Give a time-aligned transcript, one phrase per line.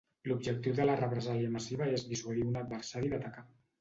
[0.29, 3.45] L'objectiu de la represàlia massiva és dissuadir a un adversari d'atacar.